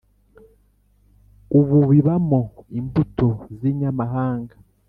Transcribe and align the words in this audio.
ububibamo 1.59 2.41
imbuto 2.79 3.27
z’inyamahanga. 3.57 4.55